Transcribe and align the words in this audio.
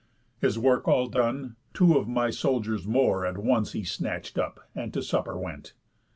His 0.39 0.57
work 0.57 0.87
all 0.87 1.05
done, 1.05 1.57
two 1.75 1.95
of 1.95 2.07
my 2.07 2.31
soldiers 2.31 2.87
more 2.87 3.23
At 3.23 3.37
once 3.37 3.73
he 3.73 3.83
snatch'd 3.83 4.39
up, 4.39 4.67
and 4.73 4.91
to 4.95 5.03
supper 5.03 5.37
went. 5.37 5.73